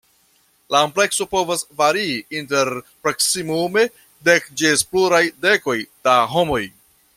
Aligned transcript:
La 0.75 0.79
amplekso 0.85 1.27
povas 1.33 1.61
varii 1.81 2.15
inter 2.39 2.71
proksimume 3.05 3.85
dek 4.31 4.49
ĝis 4.63 4.87
pluraj 4.95 5.23
dekoj 5.47 5.77
da 6.09 6.19
homoj. 6.37 6.63